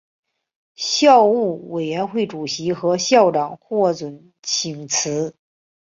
[0.73, 5.35] 校务委员会主席和校长获准请辞。